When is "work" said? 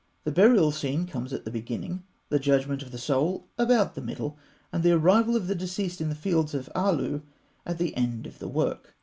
8.49-8.95